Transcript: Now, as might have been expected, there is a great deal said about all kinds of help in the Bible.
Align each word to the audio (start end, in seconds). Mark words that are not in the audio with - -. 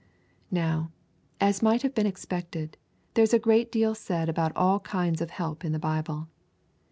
Now, 0.49 0.89
as 1.39 1.61
might 1.61 1.83
have 1.83 1.93
been 1.93 2.07
expected, 2.07 2.75
there 3.13 3.21
is 3.23 3.35
a 3.35 3.37
great 3.37 3.71
deal 3.71 3.93
said 3.93 4.29
about 4.29 4.55
all 4.57 4.79
kinds 4.79 5.21
of 5.21 5.29
help 5.29 5.63
in 5.63 5.73
the 5.73 5.77
Bible. 5.77 6.27